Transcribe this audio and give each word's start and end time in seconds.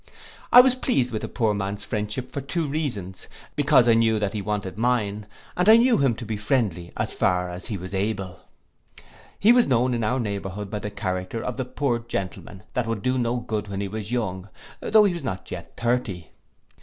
I 0.51 0.61
was 0.61 0.73
pleased 0.73 1.11
with 1.11 1.21
the 1.21 1.27
poor 1.27 1.53
man's 1.53 1.85
friendship 1.85 2.31
for 2.31 2.41
two 2.41 2.65
reasons; 2.65 3.27
because 3.55 3.87
I 3.87 3.93
knew 3.93 4.17
that 4.17 4.33
he 4.33 4.41
wanted 4.41 4.79
mine, 4.79 5.27
and 5.55 5.69
I 5.69 5.77
knew 5.77 5.99
him 5.99 6.15
to 6.15 6.25
be 6.25 6.37
friendly 6.37 6.91
as 6.97 7.13
far 7.13 7.51
as 7.51 7.67
he 7.67 7.77
was 7.77 7.93
able. 7.93 8.39
He 9.37 9.51
was 9.53 9.67
known 9.67 9.93
in 9.93 10.03
our 10.03 10.19
neighbourhood 10.19 10.71
by 10.71 10.79
the 10.79 10.89
character 10.89 11.43
of 11.43 11.55
the 11.57 11.65
poor 11.65 11.99
Gentleman 11.99 12.63
that 12.73 12.87
would 12.87 13.03
do 13.03 13.19
no 13.19 13.37
good 13.41 13.67
when 13.67 13.79
he 13.79 13.87
was 13.87 14.11
young, 14.11 14.49
though 14.79 15.03
he 15.03 15.13
was 15.13 15.23
not 15.23 15.51
yet 15.51 15.73
thirty. 15.77 16.31